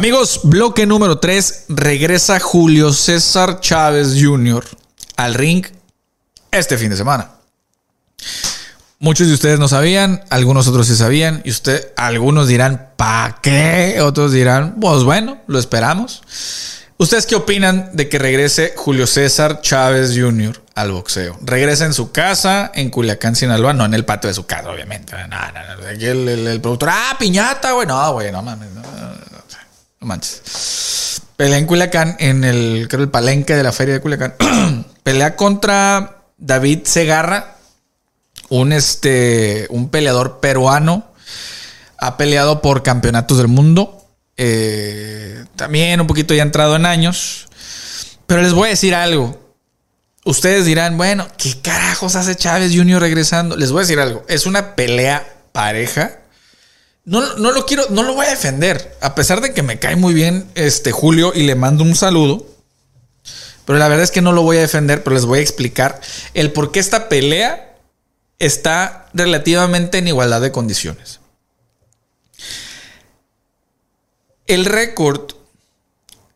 Amigos, 0.00 0.40
bloque 0.44 0.86
número 0.86 1.18
3. 1.18 1.66
Regresa 1.68 2.40
Julio 2.40 2.90
César 2.94 3.60
Chávez 3.60 4.14
Jr. 4.18 4.64
al 5.18 5.34
ring 5.34 5.66
este 6.50 6.78
fin 6.78 6.88
de 6.88 6.96
semana. 6.96 7.32
Muchos 8.98 9.28
de 9.28 9.34
ustedes 9.34 9.58
no 9.58 9.68
sabían, 9.68 10.24
algunos 10.30 10.66
otros 10.68 10.86
sí 10.86 10.96
sabían, 10.96 11.42
y 11.44 11.50
usted, 11.50 11.92
algunos 11.98 12.48
dirán, 12.48 12.92
¿para 12.96 13.40
qué? 13.42 14.00
Otros 14.00 14.32
dirán, 14.32 14.76
pues 14.80 15.04
bueno, 15.04 15.42
lo 15.46 15.58
esperamos. 15.58 16.22
¿Ustedes 16.96 17.26
qué 17.26 17.34
opinan 17.34 17.90
de 17.92 18.08
que 18.08 18.18
regrese 18.18 18.72
Julio 18.74 19.06
César 19.06 19.60
Chávez 19.60 20.18
Jr. 20.18 20.62
al 20.76 20.92
boxeo? 20.92 21.38
Regresa 21.42 21.84
en 21.84 21.92
su 21.92 22.10
casa, 22.10 22.72
en 22.74 22.88
Culiacán, 22.88 23.36
Sinaloa, 23.36 23.74
no 23.74 23.84
en 23.84 23.92
el 23.92 24.06
patio 24.06 24.28
de 24.28 24.34
su 24.34 24.46
casa, 24.46 24.70
obviamente. 24.70 25.12
No, 25.28 25.36
el 25.90 26.60
productor, 26.62 26.88
ah, 26.90 27.16
piñata, 27.18 27.72
güey. 27.72 27.86
No, 27.86 28.14
güey, 28.14 28.32
no 28.32 28.40
mames. 28.40 28.70
No, 28.70 28.80
no, 28.80 29.09
no 30.00 30.06
manches. 30.06 31.22
Pelea 31.36 31.58
en 31.58 31.66
Culiacán, 31.66 32.16
en 32.18 32.44
el, 32.44 32.86
creo, 32.88 33.02
el 33.02 33.10
palenque 33.10 33.54
de 33.54 33.62
la 33.62 33.72
feria 33.72 33.94
de 33.94 34.00
Culiacán. 34.00 34.34
Pelea 35.02 35.36
contra 35.36 36.22
David 36.38 36.80
Segarra, 36.84 37.56
un, 38.48 38.72
este, 38.72 39.66
un 39.70 39.90
peleador 39.90 40.40
peruano. 40.40 41.12
Ha 41.98 42.16
peleado 42.16 42.62
por 42.62 42.82
campeonatos 42.82 43.38
del 43.38 43.48
mundo. 43.48 44.06
Eh, 44.36 45.44
también 45.56 46.00
un 46.00 46.06
poquito 46.06 46.34
ya 46.34 46.42
entrado 46.42 46.76
en 46.76 46.86
años. 46.86 47.48
Pero 48.26 48.42
les 48.42 48.52
voy 48.52 48.68
a 48.68 48.70
decir 48.70 48.94
algo. 48.94 49.38
Ustedes 50.24 50.64
dirán, 50.64 50.96
bueno, 50.96 51.26
¿qué 51.36 51.60
carajos 51.60 52.16
hace 52.16 52.36
Chávez 52.36 52.72
Jr. 52.74 53.00
regresando? 53.00 53.56
Les 53.56 53.70
voy 53.70 53.80
a 53.80 53.82
decir 53.82 54.00
algo. 54.00 54.24
Es 54.28 54.46
una 54.46 54.74
pelea 54.76 55.26
pareja. 55.52 56.19
No, 57.04 57.36
no 57.36 57.52
lo 57.52 57.66
quiero, 57.66 57.84
no 57.90 58.02
lo 58.02 58.14
voy 58.14 58.26
a 58.26 58.30
defender. 58.30 58.96
A 59.00 59.14
pesar 59.14 59.40
de 59.40 59.52
que 59.52 59.62
me 59.62 59.78
cae 59.78 59.96
muy 59.96 60.14
bien 60.14 60.50
este 60.54 60.92
Julio 60.92 61.32
y 61.34 61.42
le 61.44 61.54
mando 61.54 61.82
un 61.84 61.96
saludo. 61.96 62.46
Pero 63.64 63.78
la 63.78 63.88
verdad 63.88 64.04
es 64.04 64.10
que 64.10 64.22
no 64.22 64.32
lo 64.32 64.42
voy 64.42 64.58
a 64.58 64.62
defender, 64.62 65.02
pero 65.02 65.14
les 65.14 65.24
voy 65.24 65.38
a 65.38 65.42
explicar 65.42 66.00
el 66.34 66.52
por 66.52 66.72
qué 66.72 66.80
esta 66.80 67.08
pelea 67.08 67.76
está 68.38 69.08
relativamente 69.14 69.98
en 69.98 70.08
igualdad 70.08 70.40
de 70.40 70.50
condiciones. 70.50 71.20
El 74.46 74.64
récord 74.64 75.32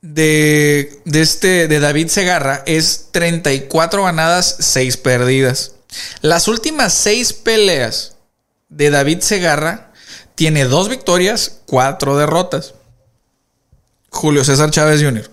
de, 0.00 1.00
de, 1.04 1.22
este, 1.22 1.66
de 1.66 1.80
David 1.80 2.08
Segarra 2.08 2.62
es 2.66 3.08
34 3.10 4.04
ganadas, 4.04 4.56
6 4.60 4.98
perdidas. 4.98 5.72
Las 6.20 6.46
últimas 6.46 6.92
6 6.94 7.32
peleas 7.32 8.16
de 8.68 8.90
David 8.90 9.20
Segarra 9.20 9.92
tiene 10.34 10.64
2 10.64 10.88
victorias, 10.88 11.60
4 11.66 12.16
derrotas. 12.16 12.74
Julio 14.10 14.44
César 14.44 14.70
Chávez 14.70 15.02
Jr. 15.02 15.28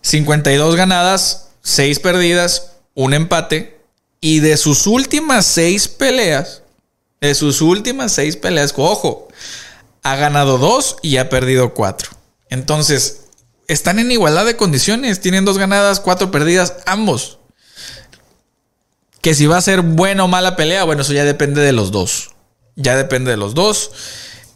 52 0.00 0.76
ganadas, 0.76 1.48
6 1.62 2.00
perdidas, 2.00 2.72
un 2.94 3.14
empate. 3.14 3.78
Y 4.20 4.40
de 4.40 4.56
sus 4.56 4.86
últimas 4.86 5.46
6 5.46 5.88
peleas, 5.88 6.62
de 7.20 7.34
sus 7.34 7.60
últimas 7.60 8.12
6 8.12 8.36
peleas, 8.36 8.74
ojo, 8.76 9.28
ha 10.02 10.16
ganado 10.16 10.58
2 10.58 10.96
y 11.02 11.18
ha 11.18 11.28
perdido 11.28 11.72
4. 11.74 12.10
Entonces, 12.50 13.28
están 13.68 13.98
en 13.98 14.10
igualdad 14.10 14.46
de 14.46 14.56
condiciones. 14.56 15.20
Tienen 15.20 15.44
dos 15.44 15.58
ganadas, 15.58 16.00
cuatro 16.00 16.30
perdidas, 16.30 16.74
ambos. 16.86 17.38
Que 19.20 19.34
si 19.34 19.46
va 19.46 19.58
a 19.58 19.62
ser 19.62 19.82
buena 19.82 20.24
o 20.24 20.28
mala 20.28 20.56
pelea, 20.56 20.84
bueno, 20.84 21.02
eso 21.02 21.12
ya 21.12 21.24
depende 21.24 21.60
de 21.60 21.72
los 21.72 21.92
dos. 21.92 22.30
Ya 22.78 22.96
depende 22.96 23.30
de 23.30 23.36
los 23.36 23.54
dos. 23.54 23.90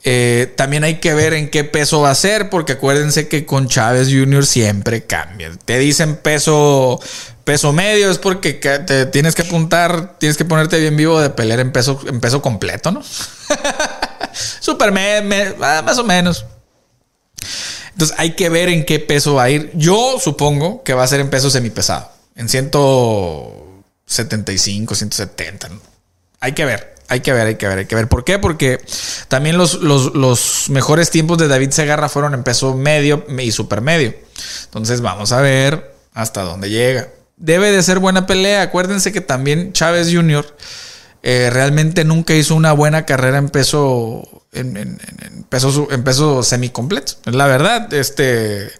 Eh, 0.04 0.52
también 0.56 0.82
hay 0.82 1.00
que 1.00 1.14
ver 1.14 1.32
en 1.32 1.48
qué 1.48 1.64
peso 1.64 2.00
va 2.00 2.10
a 2.10 2.14
ser, 2.14 2.50
porque 2.50 2.72
acuérdense 2.72 3.28
que 3.28 3.46
con 3.46 3.68
Chávez 3.68 4.08
Jr. 4.08 4.46
siempre 4.46 5.04
cambia. 5.04 5.52
Te 5.64 5.78
dicen 5.78 6.16
peso, 6.16 7.00
peso 7.44 7.72
medio, 7.72 8.10
es 8.10 8.18
porque 8.18 8.54
te 8.54 9.06
tienes 9.06 9.34
que 9.34 9.42
apuntar, 9.42 10.18
tienes 10.18 10.36
que 10.36 10.44
ponerte 10.44 10.80
bien 10.80 10.96
vivo 10.96 11.20
de 11.20 11.30
pelear 11.30 11.60
en 11.60 11.72
peso, 11.72 12.00
en 12.06 12.20
peso 12.20 12.42
completo, 12.42 12.90
¿no? 12.90 13.02
Super, 14.60 14.92
me, 14.92 15.22
me, 15.22 15.54
más 15.54 15.98
o 15.98 16.04
menos. 16.04 16.46
Entonces 17.92 18.16
hay 18.18 18.34
que 18.34 18.48
ver 18.48 18.68
en 18.68 18.84
qué 18.84 18.98
peso 18.98 19.34
va 19.34 19.44
a 19.44 19.50
ir. 19.50 19.70
Yo 19.74 20.16
supongo 20.18 20.82
que 20.82 20.94
va 20.94 21.04
a 21.04 21.08
ser 21.08 21.20
en 21.20 21.30
peso 21.30 21.50
semipesado. 21.50 22.10
En 22.34 22.48
175, 22.48 24.94
170. 24.94 25.68
Hay 26.40 26.52
que 26.52 26.64
ver. 26.64 26.94
Hay 27.12 27.20
que 27.20 27.34
ver, 27.34 27.46
hay 27.46 27.56
que 27.56 27.68
ver, 27.68 27.76
hay 27.76 27.84
que 27.84 27.94
ver. 27.94 28.08
¿Por 28.08 28.24
qué? 28.24 28.38
Porque 28.38 28.82
también 29.28 29.58
los, 29.58 29.82
los, 29.82 30.70
mejores 30.70 31.10
tiempos 31.10 31.36
de 31.36 31.46
David 31.46 31.68
Segarra 31.68 32.08
fueron 32.08 32.32
en 32.32 32.42
peso 32.42 32.74
medio 32.74 33.26
y 33.38 33.52
supermedio. 33.52 34.14
Entonces 34.64 35.02
vamos 35.02 35.30
a 35.32 35.42
ver 35.42 35.94
hasta 36.14 36.40
dónde 36.40 36.70
llega. 36.70 37.10
Debe 37.36 37.70
de 37.70 37.82
ser 37.82 37.98
buena 37.98 38.24
pelea. 38.24 38.62
Acuérdense 38.62 39.12
que 39.12 39.20
también 39.20 39.74
Chávez 39.74 40.08
Jr. 40.10 40.56
Eh, 41.22 41.50
realmente 41.52 42.06
nunca 42.06 42.32
hizo 42.32 42.54
una 42.54 42.72
buena 42.72 43.04
carrera 43.04 43.36
en 43.36 43.50
peso 43.50 44.22
en, 44.52 44.78
en, 44.78 44.98
en 45.20 45.44
peso. 45.44 45.90
La 47.26 47.46
verdad, 47.46 47.92
este 47.92 48.72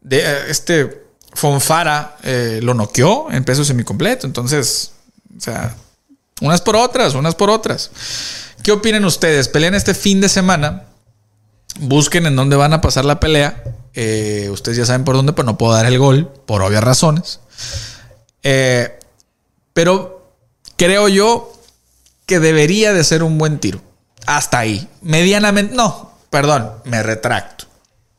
de, 0.00 0.50
este 0.50 1.06
Fonfara 1.32 2.16
eh, 2.24 2.58
lo 2.60 2.74
noqueó 2.74 3.30
en 3.30 3.44
peso 3.44 3.64
semicompleto. 3.64 4.26
Entonces, 4.26 4.94
o 5.36 5.40
sea, 5.40 5.76
unas 6.40 6.60
por 6.60 6.76
otras, 6.76 7.14
unas 7.14 7.34
por 7.34 7.50
otras. 7.50 7.90
¿Qué 8.62 8.72
opinan 8.72 9.04
ustedes? 9.04 9.48
Pelean 9.48 9.74
este 9.74 9.94
fin 9.94 10.20
de 10.20 10.28
semana. 10.28 10.84
Busquen 11.78 12.26
en 12.26 12.36
dónde 12.36 12.56
van 12.56 12.72
a 12.72 12.80
pasar 12.80 13.04
la 13.04 13.20
pelea. 13.20 13.62
Eh, 13.94 14.48
ustedes 14.50 14.78
ya 14.78 14.86
saben 14.86 15.04
por 15.04 15.16
dónde, 15.16 15.32
pero 15.32 15.46
no 15.46 15.58
puedo 15.58 15.72
dar 15.72 15.86
el 15.86 15.98
gol, 15.98 16.30
por 16.46 16.62
obvias 16.62 16.84
razones. 16.84 17.40
Eh, 18.42 18.98
pero 19.72 20.32
creo 20.76 21.08
yo 21.08 21.52
que 22.26 22.40
debería 22.40 22.92
de 22.92 23.04
ser 23.04 23.22
un 23.22 23.38
buen 23.38 23.58
tiro. 23.58 23.80
Hasta 24.26 24.58
ahí. 24.58 24.88
Medianamente, 25.00 25.74
no, 25.74 26.12
perdón, 26.30 26.72
me 26.84 27.02
retracto. 27.02 27.66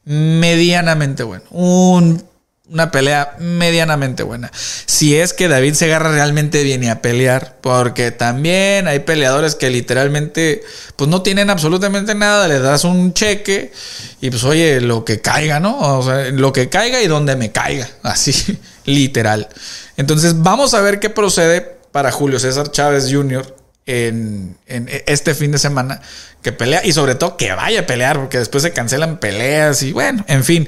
Medianamente 0.06 1.24
bueno. 1.24 1.44
Un, 1.52 2.24
una 2.70 2.92
pelea 2.92 3.36
medianamente 3.40 4.24
buena. 4.24 4.52
Si 4.86 5.16
es 5.16 5.34
que 5.34 5.48
David 5.48 5.74
Segarra 5.74 6.12
realmente 6.12 6.64
viene 6.64 6.90
a 6.92 7.02
pelear, 7.02 7.58
porque 7.62 8.12
también 8.12 8.88
hay 8.88 9.00
peleadores 9.00 9.56
que 9.56 9.70
literalmente 9.70 10.64
pues 10.96 11.10
no 11.10 11.22
tienen 11.22 11.50
absolutamente 11.50 12.14
nada, 12.14 12.48
le 12.48 12.60
das 12.60 12.84
un 12.84 13.14
cheque 13.14 13.72
y 14.20 14.30
pues 14.30 14.44
oye, 14.44 14.82
lo 14.82 15.06
que 15.06 15.22
caiga, 15.22 15.60
¿no? 15.60 15.78
O 15.98 16.04
sea, 16.04 16.30
lo 16.32 16.52
que 16.52 16.68
caiga 16.70 17.02
y 17.02 17.08
donde 17.08 17.36
me 17.36 17.52
caiga, 17.52 17.90
así, 18.04 18.58
literal. 18.86 19.48
Entonces 19.96 20.42
vamos 20.42 20.74
a 20.74 20.82
ver 20.82 21.00
qué 21.00 21.10
procede 21.10 21.62
para 21.92 22.12
Julio 22.12 22.40
César 22.40 22.72
Chávez 22.72 23.08
Jr. 23.12 23.56
En, 23.86 24.58
en, 24.68 24.90
este 25.06 25.34
fin 25.34 25.54
de 25.54 25.58
semana 25.58 26.02
que 26.42 26.52
pelea 26.52 26.86
y 26.86 26.92
sobre 26.92 27.16
todo 27.16 27.38
que 27.38 27.54
vaya 27.54 27.80
a 27.80 27.86
pelear 27.86 28.20
porque 28.20 28.38
después 28.38 28.62
se 28.62 28.74
cancelan 28.74 29.18
peleas 29.18 29.82
y 29.82 29.94
bueno, 29.94 30.26
en 30.28 30.44
fin, 30.44 30.68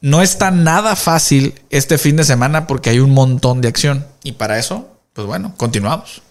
no 0.00 0.22
está 0.22 0.50
nada 0.50 0.96
fácil 0.96 1.54
este 1.70 1.98
fin 1.98 2.16
de 2.16 2.24
semana 2.24 2.66
porque 2.66 2.90
hay 2.90 2.98
un 2.98 3.10
montón 3.10 3.60
de 3.60 3.68
acción 3.68 4.06
y 4.22 4.32
para 4.32 4.58
eso, 4.58 4.88
pues 5.12 5.26
bueno, 5.26 5.54
continuamos. 5.56 6.22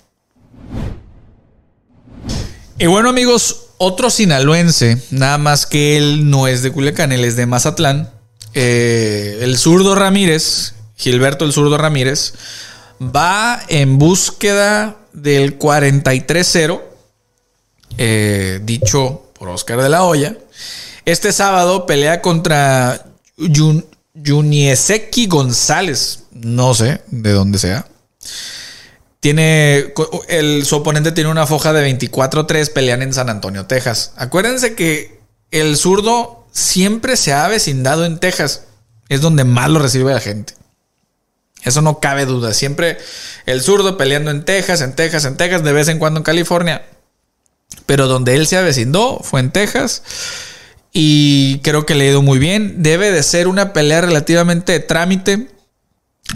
Y 2.77 2.87
bueno 2.87 3.09
amigos, 3.09 3.67
otro 3.77 4.09
sinaloense, 4.09 5.01
nada 5.11 5.37
más 5.37 5.65
que 5.65 5.97
él 5.97 6.29
no 6.29 6.47
es 6.47 6.61
de 6.61 6.71
Culiacán, 6.71 7.11
él 7.11 7.23
es 7.23 7.35
de 7.35 7.45
Mazatlán, 7.45 8.09
eh, 8.53 9.39
el 9.41 9.57
zurdo 9.57 9.95
Ramírez, 9.95 10.73
Gilberto 10.97 11.45
el 11.45 11.53
zurdo 11.53 11.77
Ramírez, 11.77 12.33
va 13.01 13.61
en 13.67 13.97
búsqueda 13.97 14.97
del 15.13 15.57
43-0, 15.57 16.81
eh, 17.97 18.59
dicho 18.63 19.31
por 19.37 19.49
Oscar 19.49 19.81
de 19.81 19.89
la 19.89 20.03
Hoya. 20.03 20.37
Este 21.05 21.31
sábado 21.31 21.85
pelea 21.85 22.21
contra 22.21 23.04
Jun 23.37 23.85
Junieseki 24.25 25.27
González, 25.27 26.23
no 26.31 26.73
sé 26.73 27.01
de 27.07 27.31
dónde 27.31 27.59
sea. 27.59 27.85
Tiene 29.19 29.93
el, 30.27 30.65
su 30.65 30.75
oponente 30.75 31.11
tiene 31.11 31.31
una 31.31 31.47
foja 31.47 31.73
de 31.73 31.97
24-3, 31.97 32.71
pelean 32.71 33.01
en 33.01 33.13
San 33.13 33.29
Antonio, 33.29 33.65
Texas. 33.65 34.13
Acuérdense 34.15 34.75
que 34.75 35.19
el 35.51 35.77
zurdo 35.77 36.47
siempre 36.51 37.17
se 37.17 37.33
ha 37.33 37.47
vecindado 37.47 38.05
en 38.05 38.19
Texas. 38.19 38.65
Es 39.09 39.21
donde 39.21 39.43
más 39.43 39.69
lo 39.69 39.79
recibe 39.79 40.13
la 40.13 40.19
gente. 40.19 40.53
Eso 41.63 41.81
no 41.81 41.99
cabe 41.99 42.25
duda. 42.25 42.53
Siempre 42.53 42.97
el 43.45 43.61
zurdo 43.61 43.97
peleando 43.97 44.31
en 44.31 44.45
Texas, 44.45 44.81
en 44.81 44.95
Texas, 44.95 45.25
en 45.25 45.37
Texas, 45.37 45.63
de 45.63 45.73
vez 45.73 45.87
en 45.87 45.99
cuando 45.99 46.19
en 46.19 46.23
California. 46.23 46.85
Pero 47.85 48.07
donde 48.07 48.35
él 48.35 48.47
se 48.47 48.57
avecindó 48.57 49.19
fue 49.23 49.39
en 49.39 49.51
Texas. 49.51 50.03
Y 50.97 51.59
creo 51.59 51.85
que 51.85 51.93
le 51.93 52.05
ha 52.05 52.11
ido 52.11 52.21
muy 52.21 52.39
bien. 52.39 52.81
Debe 52.81 53.11
de 53.11 53.21
ser 53.21 53.49
una 53.49 53.73
pelea 53.73 53.99
relativamente 53.99 54.71
de 54.71 54.79
trámite 54.79 55.49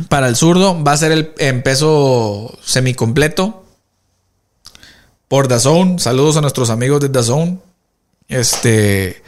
para 0.10 0.28
el 0.28 0.36
zurdo. 0.36 0.84
Va 0.84 0.92
a 0.92 0.98
ser 0.98 1.14
el 1.14 1.32
en 1.38 1.64
peso 1.64 2.60
semicompleto. 2.62 3.64
Por 5.30 5.48
Dazón. 5.48 5.98
Saludos 5.98 6.36
a 6.36 6.42
nuestros 6.42 6.70
amigos 6.72 7.00
de 7.00 7.08
Dazón. 7.08 7.62
Este 8.28 9.24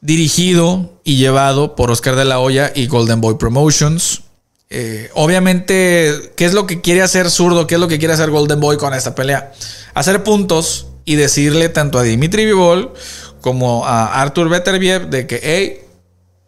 dirigido 0.00 0.98
y 1.04 1.18
llevado 1.18 1.76
por 1.76 1.90
Oscar 1.90 2.16
de 2.16 2.24
la 2.24 2.38
Hoya 2.38 2.72
y 2.74 2.86
Golden 2.86 3.20
Boy 3.20 3.34
Promotions. 3.34 4.22
Eh, 4.70 5.10
obviamente, 5.12 6.32
¿qué 6.34 6.46
es 6.46 6.54
lo 6.54 6.66
que 6.66 6.80
quiere 6.80 7.02
hacer 7.02 7.30
Zurdo? 7.30 7.66
¿Qué 7.66 7.74
es 7.74 7.80
lo 7.80 7.88
que 7.88 7.98
quiere 7.98 8.14
hacer 8.14 8.30
Golden 8.30 8.58
Boy 8.58 8.78
con 8.78 8.94
esta 8.94 9.14
pelea? 9.14 9.52
Hacer 9.92 10.22
puntos 10.24 10.86
y 11.04 11.16
decirle 11.16 11.68
tanto 11.68 11.98
a 11.98 12.02
Dimitri 12.04 12.46
Vivol 12.46 12.94
como 13.40 13.86
a 13.86 14.20
Arthur 14.20 14.48
Beterbiev 14.48 15.08
de 15.08 15.26
que, 15.26 15.40
hey, 15.42 15.80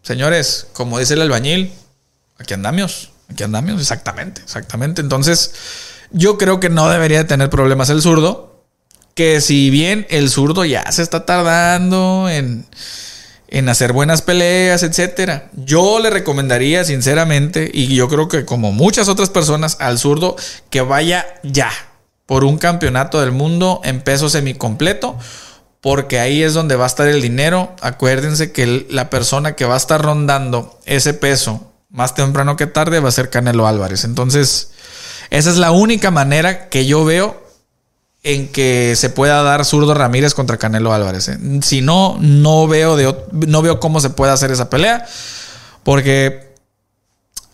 señores, 0.02 0.66
como 0.72 0.98
dice 0.98 1.14
el 1.14 1.22
albañil, 1.22 1.72
aquí 2.38 2.54
andamos, 2.54 3.10
aquí 3.30 3.42
andamos, 3.42 3.80
exactamente, 3.80 4.42
exactamente. 4.42 5.00
Entonces, 5.00 5.54
yo 6.10 6.38
creo 6.38 6.60
que 6.60 6.68
no 6.68 6.88
debería 6.88 7.26
tener 7.26 7.50
problemas 7.50 7.90
el 7.90 8.02
zurdo. 8.02 8.50
Que 9.14 9.42
si 9.42 9.68
bien 9.68 10.06
el 10.08 10.30
zurdo 10.30 10.64
ya 10.64 10.90
se 10.90 11.02
está 11.02 11.26
tardando 11.26 12.30
en 12.30 12.66
en 13.52 13.68
hacer 13.68 13.92
buenas 13.92 14.22
peleas, 14.22 14.82
etcétera. 14.82 15.50
Yo 15.52 16.00
le 16.00 16.08
recomendaría 16.08 16.84
sinceramente, 16.84 17.70
y 17.72 17.94
yo 17.94 18.08
creo 18.08 18.26
que 18.26 18.46
como 18.46 18.72
muchas 18.72 19.08
otras 19.08 19.28
personas, 19.28 19.76
al 19.78 19.98
zurdo 19.98 20.36
que 20.70 20.80
vaya 20.80 21.26
ya 21.42 21.70
por 22.24 22.44
un 22.44 22.56
campeonato 22.56 23.20
del 23.20 23.30
mundo 23.30 23.82
en 23.84 24.00
peso 24.00 24.30
semicompleto, 24.30 25.18
porque 25.82 26.20
ahí 26.20 26.42
es 26.44 26.54
donde 26.54 26.76
va 26.76 26.84
a 26.84 26.86
estar 26.86 27.08
el 27.08 27.20
dinero. 27.20 27.74
Acuérdense 27.82 28.52
que 28.52 28.86
la 28.88 29.10
persona 29.10 29.56
que 29.56 29.64
va 29.64 29.74
a 29.74 29.78
estar 29.78 30.00
rondando 30.00 30.78
ese 30.86 31.12
peso 31.12 31.72
más 31.90 32.14
temprano 32.14 32.56
que 32.56 32.68
tarde 32.68 33.00
va 33.00 33.08
a 33.08 33.12
ser 33.12 33.30
Canelo 33.30 33.66
Álvarez. 33.66 34.04
Entonces, 34.04 34.70
esa 35.30 35.50
es 35.50 35.56
la 35.56 35.72
única 35.72 36.12
manera 36.12 36.68
que 36.68 36.86
yo 36.86 37.04
veo 37.04 37.42
en 38.22 38.46
que 38.52 38.94
se 38.94 39.10
pueda 39.10 39.42
dar 39.42 39.64
zurdo 39.64 39.92
Ramírez 39.92 40.34
contra 40.34 40.56
Canelo 40.56 40.94
Álvarez. 40.94 41.28
¿eh? 41.28 41.38
Si 41.62 41.82
no, 41.82 42.16
no 42.20 42.68
veo, 42.68 42.94
de, 42.96 43.12
no 43.32 43.60
veo 43.60 43.80
cómo 43.80 43.98
se 43.98 44.10
puede 44.10 44.32
hacer 44.32 44.52
esa 44.52 44.70
pelea. 44.70 45.04
Porque 45.82 46.54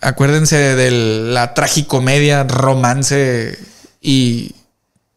acuérdense 0.02 0.76
de 0.76 0.90
la 1.32 1.54
tragicomedia, 1.54 2.44
romance 2.44 3.58
y 4.02 4.54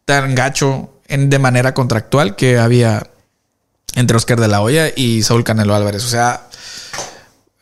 tan 0.06 0.34
gacho 0.34 0.91
de 1.12 1.38
manera 1.38 1.74
contractual 1.74 2.36
que 2.36 2.58
había 2.58 3.06
entre 3.94 4.16
Oscar 4.16 4.40
de 4.40 4.48
la 4.48 4.62
Hoya 4.62 4.92
y 4.94 5.22
Saúl 5.22 5.44
Canelo 5.44 5.74
Álvarez. 5.74 6.04
O 6.04 6.08
sea, 6.08 6.48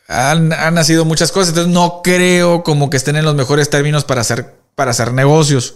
han, 0.07 0.53
han 0.53 0.73
nacido 0.73 1.05
muchas 1.05 1.31
cosas. 1.31 1.49
Entonces 1.49 1.73
no 1.73 2.01
creo 2.03 2.63
como 2.63 2.89
que 2.89 2.97
estén 2.97 3.15
en 3.15 3.25
los 3.25 3.35
mejores 3.35 3.69
términos 3.69 4.05
para 4.05 4.21
hacer 4.21 4.61
para 4.75 4.91
hacer 4.91 5.13
negocios. 5.13 5.75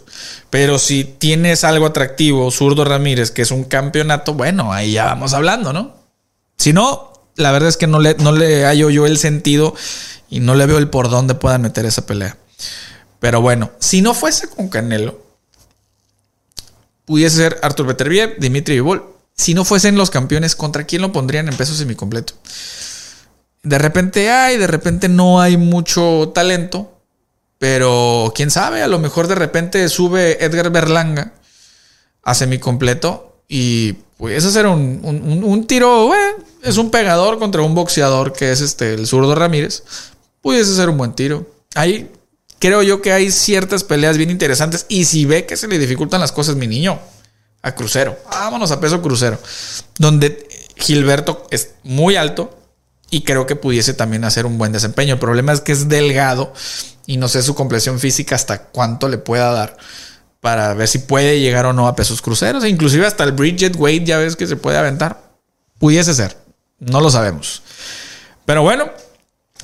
Pero 0.50 0.80
si 0.80 1.04
tienes 1.04 1.64
algo 1.64 1.86
atractivo, 1.86 2.50
Zurdo 2.52 2.86
Ramírez, 2.86 3.32
que 3.32 3.42
es 3.42 3.52
un 3.52 3.64
campeonato, 3.64 4.34
bueno, 4.34 4.74
ahí 4.74 4.94
ya 4.94 5.06
vamos 5.06 5.34
hablando, 5.34 5.74
¿no? 5.74 5.96
Si 6.58 6.74
no, 6.74 7.14
la 7.36 7.52
verdad 7.52 7.70
es 7.70 7.78
que 7.78 7.88
no 7.88 8.00
le, 8.00 8.16
no 8.16 8.32
le 8.32 8.66
hallo 8.66 8.90
yo 8.90 9.06
el 9.06 9.18
sentido 9.18 9.76
y 10.30 10.40
no 10.40 10.56
le 10.56 10.66
veo 10.66 10.78
el 10.78 10.90
por 10.90 11.10
dónde 11.10 11.36
puedan 11.36 11.62
meter 11.62 11.86
esa 11.86 12.06
pelea. 12.06 12.38
Pero 13.20 13.42
bueno, 13.42 13.72
si 13.80 14.02
no 14.02 14.14
fuese 14.14 14.48
con 14.48 14.70
Canelo, 14.70 15.25
pudiese 17.06 17.38
ser 17.38 17.60
Artur 17.62 17.88
Beterbiev, 17.88 18.38
Dimitri 18.40 18.76
Vivol. 18.76 19.06
Si 19.34 19.54
no 19.54 19.66
fuesen 19.66 19.96
los 19.96 20.10
campeones, 20.10 20.56
¿contra 20.56 20.86
quién 20.86 21.02
lo 21.02 21.12
pondrían 21.12 21.48
en 21.48 21.56
peso 21.56 21.74
semicompleto? 21.76 22.34
De 23.64 23.78
repente 23.78 24.30
hay, 24.30 24.58
de 24.58 24.68
repente 24.68 25.10
no 25.10 25.42
hay 25.42 25.58
mucho 25.58 26.32
talento. 26.34 26.92
Pero 27.58 28.34
quién 28.36 28.52
sabe, 28.52 28.84
a 28.84 28.88
lo 28.88 29.00
mejor 29.00 29.28
de 29.28 29.36
repente 29.36 29.88
sube 29.88 30.44
Edgar 30.44 30.72
Berlanga 30.72 31.34
a 32.22 32.34
semicompleto 32.34 33.44
y 33.48 33.94
pudiese 34.18 34.48
hacer 34.48 34.68
un, 34.68 35.02
un, 35.44 35.68
tiro, 35.68 36.12
es 36.64 36.78
un 36.78 36.92
pegador 36.92 37.40
contra 37.40 37.62
un 37.62 37.74
boxeador 37.74 38.34
que 38.34 38.52
es 38.52 38.62
este, 38.62 38.94
el 38.94 39.08
zurdo 39.08 39.36
Ramírez. 39.36 39.84
Pudiese 40.42 40.76
ser 40.76 40.90
un 40.90 40.98
buen 40.98 41.14
tiro. 41.14 41.50
Ahí 41.76 42.12
creo 42.66 42.82
yo 42.82 43.00
que 43.00 43.14
hay 43.14 43.30
ciertas 43.30 43.84
peleas 43.84 44.18
bien 44.18 44.32
interesantes 44.32 44.88
y 44.90 45.06
si 45.06 45.26
ve 45.26 45.46
que 45.46 45.56
se 45.56 45.68
le 45.68 45.78
dificultan 45.78 46.20
las 46.20 46.32
cosas, 46.32 46.56
mi 46.56 46.66
niño, 46.66 47.00
a 47.62 47.76
crucero, 47.76 48.18
vámonos 48.32 48.72
a 48.72 48.80
peso 48.80 49.04
crucero, 49.04 49.40
donde 50.00 50.48
Gilberto 50.76 51.46
es 51.52 51.76
muy 51.84 52.16
alto 52.16 52.58
y 53.12 53.22
creo 53.22 53.46
que 53.46 53.56
pudiese 53.56 53.94
también 53.94 54.24
hacer 54.24 54.48
un 54.48 54.58
buen 54.58 54.72
desempeño. 54.72 55.14
El 55.14 55.20
problema 55.20 55.54
es 55.54 55.62
que 55.62 55.74
es 55.74 55.90
delgado 55.90 56.54
y 57.06 57.18
no 57.18 57.28
sé 57.28 57.44
su 57.44 57.54
complexión 57.54 58.00
física 58.00 58.34
hasta 58.34 58.64
cuánto 58.64 59.10
le 59.10 59.20
pueda 59.20 59.52
dar 59.52 59.78
para 60.42 60.74
ver 60.74 60.88
si 60.88 60.98
puede 60.98 61.40
llegar 61.40 61.68
o 61.68 61.74
no 61.74 61.88
a 61.88 61.96
pesos 61.96 62.20
cruceros. 62.24 62.64
E 62.64 62.70
inclusive 62.70 63.06
hasta 63.06 63.24
el 63.26 63.34
Bridget 63.34 63.76
Weight 63.76 64.06
ya 64.06 64.18
ves 64.18 64.36
que 64.36 64.48
se 64.48 64.56
puede 64.56 64.80
aventar. 64.80 65.22
Pudiese 65.78 66.16
ser. 66.16 66.36
No 66.80 67.00
lo 67.00 67.12
sabemos. 67.12 67.62
Pero 68.44 68.64
bueno, 68.64 68.90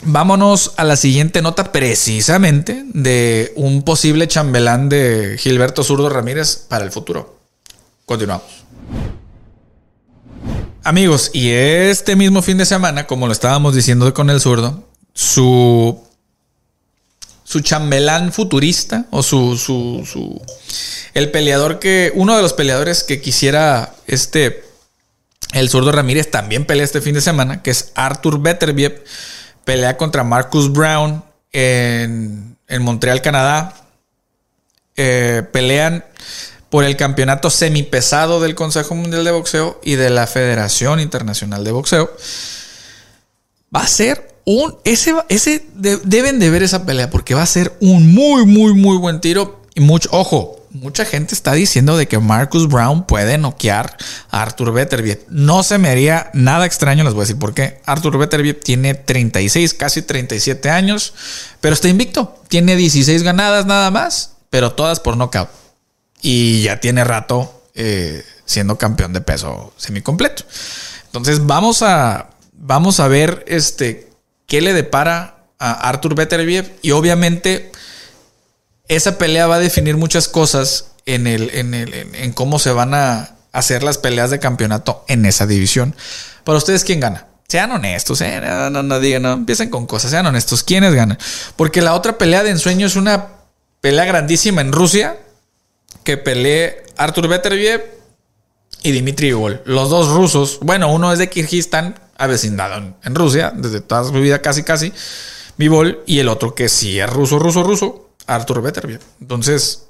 vámonos 0.03 0.73
a 0.77 0.83
la 0.83 0.95
siguiente 0.95 1.41
nota 1.41 1.71
precisamente 1.71 2.83
de 2.93 3.53
un 3.55 3.83
posible 3.83 4.27
chambelán 4.27 4.89
de 4.89 5.37
Gilberto 5.39 5.83
Zurdo 5.83 6.09
Ramírez 6.09 6.65
para 6.67 6.83
el 6.83 6.91
futuro. 6.91 7.39
Continuamos. 8.05 8.47
Amigos, 10.83 11.29
y 11.33 11.51
este 11.51 12.15
mismo 12.15 12.41
fin 12.41 12.57
de 12.57 12.65
semana, 12.65 13.05
como 13.05 13.27
lo 13.27 13.33
estábamos 13.33 13.75
diciendo 13.75 14.11
con 14.13 14.29
el 14.29 14.41
zurdo, 14.41 14.83
su 15.13 16.01
su 17.51 17.59
chambelán 17.59 18.31
futurista 18.31 19.07
o 19.11 19.21
su, 19.21 19.57
su, 19.57 20.07
su, 20.09 20.41
el 21.13 21.31
peleador 21.31 21.79
que, 21.79 22.13
uno 22.15 22.37
de 22.37 22.41
los 22.41 22.53
peleadores 22.53 23.03
que 23.03 23.19
quisiera 23.19 23.93
este, 24.07 24.63
el 25.51 25.69
zurdo 25.69 25.91
Ramírez 25.91 26.31
también 26.31 26.63
pelea 26.63 26.85
este 26.85 27.01
fin 27.01 27.13
de 27.13 27.19
semana, 27.19 27.61
que 27.61 27.71
es 27.71 27.91
Arthur 27.95 28.39
Beterbiev, 28.39 29.03
pelea 29.63 29.97
contra 29.97 30.23
Marcus 30.23 30.71
Brown 30.71 31.23
en, 31.51 32.57
Montreal, 32.79 33.21
Canadá. 33.21 33.75
Eh, 34.95 35.43
pelean 35.51 36.03
por 36.69 36.83
el 36.83 36.95
campeonato 36.95 37.49
semipesado 37.49 38.39
del 38.39 38.55
Consejo 38.55 38.95
Mundial 38.95 39.23
de 39.23 39.31
Boxeo 39.31 39.79
y 39.83 39.95
de 39.95 40.09
la 40.09 40.27
Federación 40.27 40.99
Internacional 40.99 41.63
de 41.63 41.71
Boxeo. 41.71 42.11
Va 43.75 43.81
a 43.81 43.87
ser 43.87 44.35
un, 44.45 44.77
ese, 44.83 45.13
ese 45.29 45.65
deben 45.73 46.39
de 46.39 46.49
ver 46.49 46.63
esa 46.63 46.85
pelea 46.85 47.09
porque 47.09 47.35
va 47.35 47.41
a 47.41 47.47
ser 47.47 47.75
un 47.81 48.13
muy, 48.13 48.45
muy, 48.45 48.73
muy 48.73 48.97
buen 48.97 49.19
tiro. 49.21 49.61
Y 49.73 49.81
mucho, 49.81 50.09
ojo, 50.11 50.60
mucha 50.73 51.05
gente 51.05 51.35
está 51.35 51.53
diciendo 51.53 51.97
de 51.97 52.07
que 52.07 52.19
Marcus 52.19 52.67
Brown 52.67 53.05
puede 53.05 53.37
noquear 53.37 53.97
a 54.29 54.41
Arthur 54.41 54.71
Beterbiev. 54.73 55.25
No 55.29 55.63
se 55.63 55.77
me 55.77 55.89
haría 55.89 56.29
nada 56.33 56.65
extraño, 56.65 57.03
les 57.03 57.13
voy 57.13 57.21
a 57.21 57.25
decir 57.25 57.39
por 57.39 57.53
qué. 57.53 57.81
Arthur 57.85 58.17
Beterbiev 58.17 58.59
tiene 58.61 58.93
36, 58.93 59.73
casi 59.73 60.01
37 60.01 60.69
años, 60.69 61.13
pero 61.59 61.73
está 61.73 61.89
invicto. 61.89 62.41
Tiene 62.47 62.75
16 62.75 63.23
ganadas 63.23 63.65
nada 63.65 63.91
más, 63.91 64.33
pero 64.49 64.73
todas 64.73 64.99
por 64.99 65.17
knockout. 65.17 65.49
Y 66.21 66.63
ya 66.63 66.79
tiene 66.79 67.03
rato 67.03 67.63
eh, 67.73 68.23
siendo 68.45 68.77
campeón 68.77 69.13
de 69.13 69.21
peso 69.21 69.73
semicompleto. 69.77 70.43
Entonces 71.05 71.45
vamos 71.45 71.81
a, 71.81 72.29
vamos 72.53 72.99
a 72.99 73.07
ver 73.07 73.43
este 73.47 74.09
qué 74.47 74.61
le 74.61 74.73
depara 74.73 75.45
a 75.59 75.89
Arthur 75.89 76.15
Beterbiev 76.15 76.71
y 76.81 76.91
obviamente 76.91 77.71
esa 78.95 79.17
pelea 79.17 79.47
va 79.47 79.55
a 79.55 79.59
definir 79.59 79.95
muchas 79.95 80.27
cosas 80.27 80.91
en, 81.05 81.25
el, 81.25 81.49
en, 81.53 81.73
el, 81.73 81.93
en 81.93 82.33
cómo 82.33 82.59
se 82.59 82.71
van 82.71 82.93
a 82.93 83.35
hacer 83.53 83.83
las 83.83 83.97
peleas 83.97 84.31
de 84.31 84.39
campeonato 84.39 85.05
en 85.07 85.25
esa 85.25 85.47
división. 85.47 85.95
Para 86.43 86.57
ustedes, 86.57 86.83
¿quién 86.83 86.99
gana? 86.99 87.27
Sean 87.47 87.71
honestos, 87.71 88.19
¿eh? 88.21 88.41
no, 88.71 88.83
no, 88.83 88.99
digan, 88.99 89.25
empiecen 89.25 89.69
con 89.69 89.85
cosas, 89.85 90.11
sean 90.11 90.25
honestos. 90.25 90.63
¿Quiénes 90.63 90.93
ganan? 90.93 91.17
Porque 91.55 91.81
la 91.81 91.93
otra 91.93 92.17
pelea 92.17 92.43
de 92.43 92.49
ensueño 92.49 92.85
es 92.85 92.97
una 92.97 93.27
pelea 93.79 94.05
grandísima 94.05 94.59
en 94.61 94.73
Rusia 94.73 95.17
que 96.03 96.17
peleé 96.17 96.83
Arthur 96.97 97.29
Beterbiev 97.29 97.83
y 98.83 98.91
Dimitri 98.91 99.29
Igor. 99.29 99.63
Los 99.65 99.89
dos 99.89 100.09
rusos. 100.09 100.59
Bueno, 100.61 100.91
uno 100.91 101.13
es 101.13 101.19
de 101.19 101.29
Kirguistán, 101.29 101.99
avecindado 102.17 102.95
en, 103.03 103.15
Rusia, 103.15 103.53
desde 103.55 103.79
toda 103.79 104.03
su 104.03 104.11
vida 104.11 104.41
casi 104.41 104.63
casi, 104.63 104.93
Bivol, 105.57 106.03
y 106.05 106.19
el 106.19 106.27
otro 106.27 106.55
que 106.55 106.69
sí 106.69 106.99
es 106.99 107.09
ruso, 107.09 107.39
ruso, 107.39 107.63
ruso, 107.63 108.10
Arthur 108.27 108.61
Beterbiev. 108.61 109.01
Entonces, 109.19 109.83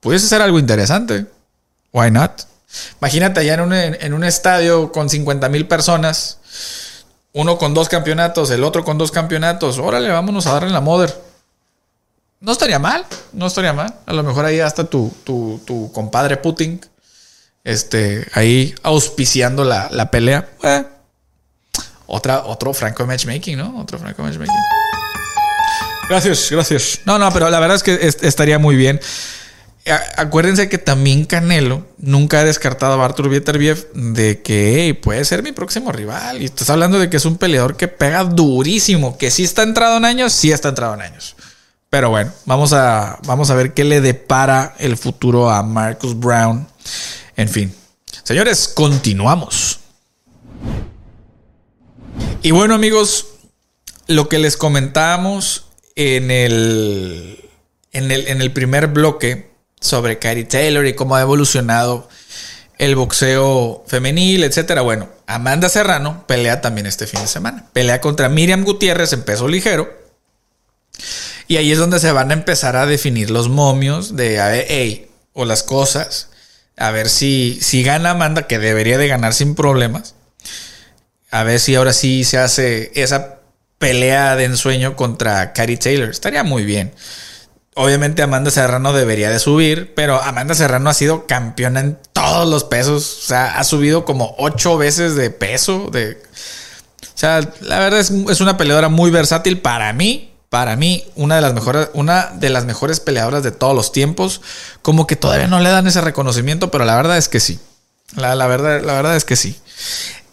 puede 0.00 0.18
ser 0.18 0.42
algo 0.42 0.58
interesante. 0.58 1.26
Why 1.92 2.10
not? 2.10 2.42
Imagínate 3.00 3.40
allá 3.40 3.54
en 3.54 3.60
un, 3.60 3.72
en 3.72 4.12
un 4.12 4.24
estadio 4.24 4.92
con 4.92 5.08
50 5.08 5.48
mil 5.48 5.66
personas, 5.66 6.38
uno 7.32 7.56
con 7.56 7.72
dos 7.72 7.88
campeonatos, 7.88 8.50
el 8.50 8.62
otro 8.62 8.84
con 8.84 8.98
dos 8.98 9.10
campeonatos. 9.10 9.78
Órale, 9.78 10.10
vámonos 10.10 10.46
a 10.46 10.52
darle 10.52 10.70
la 10.70 10.80
mother. 10.80 11.14
No 12.40 12.52
estaría 12.52 12.78
mal, 12.78 13.04
no 13.32 13.46
estaría 13.46 13.72
mal. 13.72 13.94
A 14.06 14.12
lo 14.12 14.22
mejor 14.22 14.44
ahí 14.44 14.60
hasta 14.60 14.84
tu, 14.84 15.12
tu, 15.24 15.60
tu 15.64 15.90
compadre 15.92 16.36
Putin, 16.36 16.80
este, 17.64 18.26
ahí 18.34 18.74
auspiciando 18.82 19.64
la, 19.64 19.88
la 19.90 20.10
pelea. 20.10 20.48
Eh, 20.62 20.84
otra, 22.06 22.44
otro 22.44 22.72
Franco 22.72 23.06
Matchmaking, 23.06 23.58
¿no? 23.58 23.80
Otro 23.80 23.98
Franco 23.98 24.22
Matchmaking. 24.22 24.54
Gracias, 26.08 26.50
gracias. 26.50 27.00
No, 27.04 27.18
no, 27.18 27.30
pero 27.32 27.50
la 27.50 27.60
verdad 27.60 27.76
es 27.76 27.82
que 27.82 28.26
estaría 28.26 28.58
muy 28.58 28.76
bien. 28.76 29.00
acuérdense 30.16 30.68
que 30.68 30.78
también 30.78 31.24
Canelo 31.24 31.86
nunca 31.98 32.40
ha 32.40 32.44
descartado 32.44 33.00
a 33.00 33.04
Arthur 33.04 33.28
Vieterbiev 33.28 33.90
de 33.92 34.40
que 34.42 34.98
puede 35.02 35.24
ser 35.24 35.42
mi 35.42 35.52
próximo 35.52 35.92
rival. 35.92 36.40
Y 36.40 36.46
estás 36.46 36.70
hablando 36.70 36.98
de 36.98 37.10
que 37.10 37.18
es 37.18 37.26
un 37.26 37.36
peleador 37.36 37.76
que 37.76 37.88
pega 37.88 38.24
durísimo, 38.24 39.18
que 39.18 39.30
sí 39.30 39.44
está 39.44 39.62
entrado 39.62 39.98
en 39.98 40.06
años, 40.06 40.32
sí 40.32 40.50
está 40.50 40.70
entrado 40.70 40.94
en 40.94 41.02
años. 41.02 41.36
Pero 41.90 42.10
bueno, 42.10 42.32
vamos 42.46 42.72
a, 42.72 43.18
vamos 43.26 43.50
a 43.50 43.54
ver 43.54 43.74
qué 43.74 43.84
le 43.84 44.00
depara 44.00 44.74
el 44.78 44.96
futuro 44.96 45.50
a 45.50 45.62
Marcus 45.62 46.18
Brown. 46.18 46.66
En 47.36 47.48
fin, 47.48 47.74
señores, 48.24 48.68
continuamos. 48.68 49.80
Y 52.42 52.50
bueno 52.50 52.74
amigos, 52.74 53.26
lo 54.06 54.28
que 54.28 54.38
les 54.38 54.56
comentábamos 54.56 55.67
en 55.98 56.30
el, 56.30 57.44
en 57.92 58.12
el, 58.12 58.28
en 58.28 58.40
el 58.40 58.52
primer 58.52 58.86
bloque 58.86 59.50
sobre 59.80 60.20
Kyrie 60.20 60.44
Taylor 60.44 60.86
y 60.86 60.94
cómo 60.94 61.16
ha 61.16 61.22
evolucionado 61.22 62.08
el 62.78 62.94
boxeo 62.94 63.82
femenil, 63.88 64.44
etcétera. 64.44 64.82
Bueno, 64.82 65.08
Amanda 65.26 65.68
Serrano 65.68 66.24
pelea 66.28 66.60
también 66.60 66.86
este 66.86 67.08
fin 67.08 67.20
de 67.20 67.26
semana. 67.26 67.66
Pelea 67.72 68.00
contra 68.00 68.28
Miriam 68.28 68.62
Gutiérrez 68.62 69.12
en 69.12 69.24
peso 69.24 69.48
ligero. 69.48 69.92
Y 71.48 71.56
ahí 71.56 71.72
es 71.72 71.78
donde 71.78 71.98
se 71.98 72.12
van 72.12 72.30
a 72.30 72.34
empezar 72.34 72.76
a 72.76 72.86
definir 72.86 73.30
los 73.30 73.48
momios 73.48 74.14
de 74.14 74.66
hey, 74.68 75.10
o 75.32 75.44
las 75.44 75.64
cosas. 75.64 76.28
A 76.76 76.92
ver 76.92 77.08
si, 77.08 77.58
si 77.60 77.82
gana 77.82 78.10
Amanda, 78.10 78.46
que 78.46 78.60
debería 78.60 78.98
de 78.98 79.08
ganar 79.08 79.34
sin 79.34 79.56
problemas. 79.56 80.14
A 81.32 81.42
ver 81.42 81.58
si 81.58 81.74
ahora 81.74 81.92
sí 81.92 82.22
se 82.22 82.38
hace 82.38 82.92
esa 82.94 83.37
pelea 83.78 84.36
de 84.36 84.44
ensueño 84.44 84.96
contra 84.96 85.52
Kyrie 85.52 85.76
Taylor. 85.76 86.10
Estaría 86.10 86.42
muy 86.42 86.64
bien. 86.64 86.92
Obviamente 87.74 88.22
Amanda 88.22 88.50
Serrano 88.50 88.92
debería 88.92 89.30
de 89.30 89.38
subir, 89.38 89.94
pero 89.94 90.20
Amanda 90.20 90.54
Serrano 90.54 90.90
ha 90.90 90.94
sido 90.94 91.26
campeona 91.26 91.80
en 91.80 91.98
todos 92.12 92.48
los 92.48 92.64
pesos. 92.64 93.20
O 93.22 93.26
sea, 93.26 93.58
ha 93.58 93.62
subido 93.62 94.04
como 94.04 94.34
ocho 94.38 94.76
veces 94.76 95.14
de 95.14 95.30
peso. 95.30 95.88
De... 95.92 96.20
O 97.02 97.18
sea, 97.18 97.40
la 97.60 97.78
verdad 97.78 98.00
es, 98.00 98.10
es 98.10 98.40
una 98.40 98.56
peleadora 98.56 98.88
muy 98.88 99.10
versátil 99.10 99.60
para 99.60 99.92
mí. 99.92 100.34
Para 100.48 100.76
mí, 100.76 101.04
una 101.14 101.36
de 101.36 101.42
las 101.42 101.52
mejores, 101.52 101.90
una 101.92 102.32
de 102.34 102.48
las 102.48 102.64
mejores 102.64 103.00
peleadoras 103.00 103.42
de 103.42 103.52
todos 103.52 103.76
los 103.76 103.92
tiempos. 103.92 104.40
Como 104.82 105.06
que 105.06 105.14
todavía 105.14 105.46
no 105.46 105.60
le 105.60 105.68
dan 105.68 105.86
ese 105.86 106.00
reconocimiento, 106.00 106.72
pero 106.72 106.84
la 106.84 106.96
verdad 106.96 107.16
es 107.16 107.28
que 107.28 107.38
sí. 107.38 107.60
La, 108.16 108.34
la 108.34 108.46
verdad, 108.48 108.82
la 108.82 108.94
verdad 108.94 109.14
es 109.14 109.24
que 109.24 109.36
sí. 109.36 109.56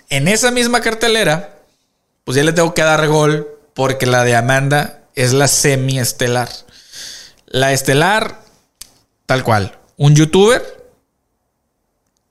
En 0.10 0.28
esa 0.28 0.50
misma 0.50 0.82
cartelera, 0.82 1.55
pues 2.26 2.36
ya 2.36 2.44
le 2.44 2.52
tengo 2.52 2.74
que 2.74 2.82
dar 2.82 3.08
gol 3.08 3.48
porque 3.74 4.06
la 4.06 4.24
de 4.24 4.36
Amanda 4.36 5.04
es 5.16 5.32
la 5.32 5.48
semi-estelar. 5.48 6.50
La 7.46 7.72
estelar, 7.72 8.42
tal 9.26 9.44
cual, 9.44 9.78
un 9.96 10.16
youtuber 10.16 10.84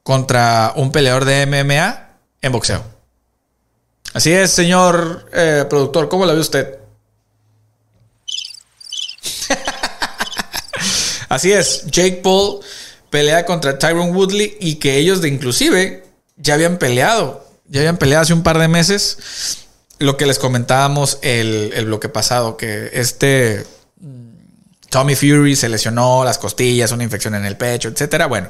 contra 0.03 0.73
un 0.77 0.93
peleador 0.93 1.25
de 1.25 1.47
MMA 1.47 2.09
en 2.43 2.53
boxeo. 2.53 2.85
Así 4.13 4.33
es, 4.33 4.51
señor 4.51 5.29
eh, 5.33 5.65
productor, 5.71 6.09
¿cómo 6.09 6.27
la 6.27 6.35
ve 6.35 6.41
usted? 6.41 6.79
Así 11.29 11.53
es, 11.53 11.87
Jake 11.87 12.21
Paul 12.23 12.61
pelea 13.11 13.47
contra 13.47 13.79
Tyron 13.79 14.15
Woodley 14.15 14.57
y 14.61 14.75
que 14.77 14.99
ellos 14.99 15.21
de 15.21 15.29
inclusive 15.29 16.05
ya 16.37 16.55
habían 16.55 16.79
peleado, 16.79 17.47
ya 17.69 17.81
habían 17.81 17.97
peleado 17.97 18.23
hace 18.23 18.33
un 18.33 18.43
par 18.43 18.59
de 18.59 18.67
meses 18.67 19.64
lo 20.05 20.17
que 20.17 20.27
les 20.27 20.39
comentábamos 20.39 21.19
el, 21.23 21.73
el 21.75 21.87
bloque 21.87 22.09
pasado, 22.09 22.57
que 22.57 22.91
este 22.93 23.65
Tommy 24.95 25.17
Fury 25.17 25.57
se 25.57 25.69
lesionó 25.69 26.25
las 26.25 26.39
costillas, 26.39 26.93
una 26.93 27.03
infección 27.03 27.35
en 27.35 27.45
el 27.45 27.57
pecho, 27.57 27.89
etcétera. 27.89 28.27
Bueno, 28.27 28.49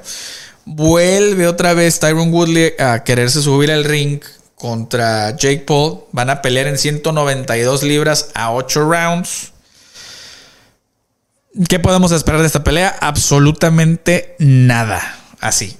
vuelve 0.66 1.46
otra 1.46 1.72
vez 1.72 1.98
Tyron 2.00 2.30
Woodley 2.30 2.74
a 2.78 3.02
quererse 3.02 3.40
subir 3.40 3.72
al 3.72 3.84
ring 3.84 4.20
contra 4.54 5.30
Jake 5.36 5.64
Paul. 5.66 6.04
Van 6.12 6.28
a 6.28 6.42
pelear 6.42 6.66
en 6.66 6.76
192 6.76 7.82
libras 7.82 8.28
a 8.34 8.52
8 8.52 8.90
rounds. 8.90 9.52
¿Qué 11.66 11.78
podemos 11.78 12.12
esperar 12.12 12.42
de 12.42 12.46
esta 12.46 12.62
pelea? 12.62 12.94
Absolutamente 13.00 14.36
nada. 14.38 15.00
Así. 15.40 15.78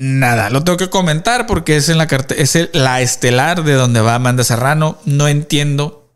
Nada, 0.00 0.48
lo 0.48 0.62
tengo 0.62 0.76
que 0.78 0.90
comentar 0.90 1.48
porque 1.48 1.74
es 1.74 1.88
en 1.88 1.98
la 1.98 2.04
es 2.04 2.56
la 2.72 3.00
estelar 3.00 3.64
de 3.64 3.72
donde 3.72 4.00
va 4.00 4.14
Amanda 4.14 4.44
Serrano. 4.44 4.96
No 5.04 5.26
entiendo. 5.26 6.08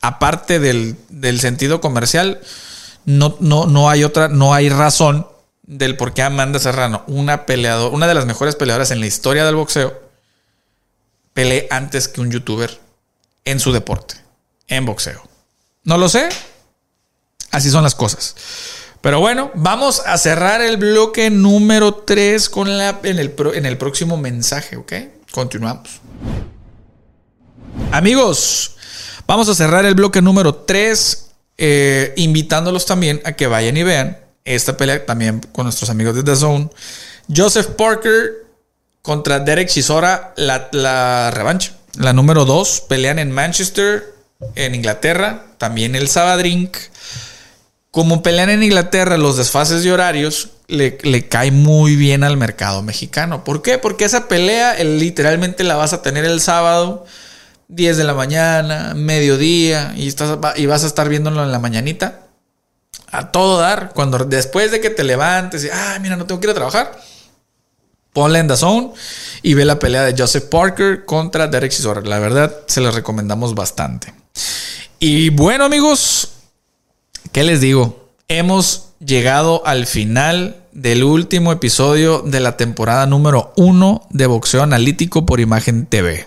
Aparte 0.00 0.58
del, 0.58 0.96
sentido 1.38 1.82
comercial, 1.82 2.40
no, 3.04 3.36
no, 3.40 3.66
no 3.66 3.90
hay 3.90 4.04
otra, 4.04 4.28
no 4.28 4.54
hay 4.54 4.70
razón 4.70 5.26
del 5.64 5.98
por 5.98 6.14
qué 6.14 6.22
Amanda 6.22 6.58
Serrano, 6.58 7.02
una 7.08 7.44
peleadora, 7.44 7.94
una 7.94 8.06
de 8.06 8.14
las 8.14 8.24
mejores 8.24 8.56
peleadoras 8.56 8.90
en 8.90 9.00
la 9.00 9.06
historia 9.06 9.44
del 9.44 9.56
boxeo, 9.56 10.00
pelee 11.34 11.66
antes 11.70 12.08
que 12.08 12.22
un 12.22 12.30
youtuber 12.30 12.80
en 13.44 13.60
su 13.60 13.70
deporte, 13.72 14.14
en 14.68 14.86
boxeo. 14.86 15.22
No 15.84 15.98
lo 15.98 16.08
sé. 16.08 16.30
Así 17.50 17.70
son 17.70 17.82
las 17.82 17.94
cosas. 17.94 18.34
Pero 19.00 19.20
bueno, 19.20 19.50
vamos 19.54 20.02
a 20.04 20.18
cerrar 20.18 20.60
el 20.60 20.76
bloque 20.76 21.30
número 21.30 21.94
3 21.94 22.48
con 22.48 22.76
la, 22.76 23.00
en, 23.02 23.18
el, 23.18 23.34
en 23.54 23.66
el 23.66 23.78
próximo 23.78 24.16
mensaje, 24.16 24.76
¿ok? 24.76 24.92
Continuamos. 25.30 26.00
Amigos, 27.92 28.76
vamos 29.26 29.48
a 29.48 29.54
cerrar 29.54 29.84
el 29.84 29.94
bloque 29.94 30.20
número 30.22 30.54
3, 30.54 31.28
eh, 31.58 32.14
invitándolos 32.16 32.86
también 32.86 33.20
a 33.24 33.32
que 33.32 33.46
vayan 33.46 33.76
y 33.76 33.82
vean 33.82 34.18
esta 34.44 34.76
pelea 34.76 35.04
también 35.04 35.40
con 35.52 35.64
nuestros 35.64 35.90
amigos 35.90 36.14
de 36.14 36.22
The 36.22 36.36
Zone. 36.36 36.70
Joseph 37.34 37.70
Parker 37.76 38.46
contra 39.02 39.40
Derek 39.40 39.68
Chisora, 39.68 40.32
la, 40.36 40.68
la 40.72 41.30
revancha. 41.30 41.72
La 41.98 42.12
número 42.12 42.44
2, 42.44 42.82
pelean 42.88 43.18
en 43.18 43.30
Manchester, 43.30 44.14
en 44.54 44.74
Inglaterra, 44.74 45.46
también 45.58 45.94
el 45.94 46.08
Sabadrink. 46.08 46.76
Como 47.96 48.22
pelean 48.22 48.50
en 48.50 48.62
Inglaterra 48.62 49.16
los 49.16 49.38
desfases 49.38 49.82
de 49.82 49.90
horarios, 49.90 50.50
le, 50.68 50.98
cae 51.30 51.50
muy 51.50 51.96
bien 51.96 52.24
al 52.24 52.36
mercado 52.36 52.82
mexicano. 52.82 53.42
¿Por 53.42 53.62
qué? 53.62 53.78
Porque 53.78 54.04
esa 54.04 54.28
pelea 54.28 54.74
literalmente 54.84 55.64
la 55.64 55.76
vas 55.76 55.94
a 55.94 56.02
tener 56.02 56.26
el 56.26 56.42
sábado, 56.42 57.06
10 57.68 57.96
de 57.96 58.04
la 58.04 58.12
mañana, 58.12 58.92
mediodía, 58.94 59.94
y, 59.96 60.08
estás, 60.08 60.38
y 60.56 60.66
vas 60.66 60.84
a 60.84 60.88
estar 60.88 61.08
viéndolo 61.08 61.42
en 61.42 61.50
la 61.50 61.58
mañanita. 61.58 62.20
A 63.12 63.32
todo 63.32 63.58
dar, 63.58 63.92
cuando 63.94 64.18
después 64.18 64.70
de 64.70 64.82
que 64.82 64.90
te 64.90 65.02
levantes 65.02 65.64
y, 65.64 65.70
ah, 65.72 65.96
mira, 65.98 66.16
no 66.16 66.26
tengo 66.26 66.38
que 66.38 66.48
ir 66.48 66.50
a 66.50 66.54
trabajar, 66.54 67.00
ponle 68.12 68.40
en 68.40 68.56
Zone 68.58 68.90
y 69.40 69.54
ve 69.54 69.64
la 69.64 69.78
pelea 69.78 70.02
de 70.02 70.14
Joseph 70.14 70.50
Parker 70.50 71.06
contra 71.06 71.46
Derek 71.46 71.72
Chisora. 71.72 72.02
La 72.02 72.18
verdad, 72.18 72.54
se 72.66 72.82
les 72.82 72.94
recomendamos 72.94 73.54
bastante. 73.54 74.12
Y 74.98 75.30
bueno, 75.30 75.64
amigos, 75.64 76.35
¿Qué 77.36 77.44
les 77.44 77.60
digo? 77.60 78.14
Hemos 78.28 78.92
llegado 78.98 79.60
al 79.66 79.84
final 79.84 80.64
del 80.72 81.04
último 81.04 81.52
episodio 81.52 82.22
de 82.22 82.40
la 82.40 82.56
temporada 82.56 83.04
número 83.04 83.52
uno 83.56 84.06
de 84.08 84.26
Boxeo 84.26 84.62
Analítico 84.62 85.26
por 85.26 85.38
Imagen 85.38 85.84
TV. 85.84 86.26